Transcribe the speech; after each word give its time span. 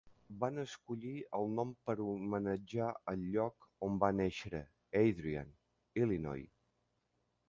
Van 0.43 0.55
escollir 0.61 1.11
el 1.39 1.51
nom 1.57 1.73
per 1.89 1.95
homenatjar 2.05 2.87
el 3.13 3.27
lloc 3.35 3.67
on 3.89 3.99
va 4.05 4.09
néixer, 4.21 4.63
Adrian, 5.03 5.53
Illinois. 6.05 6.49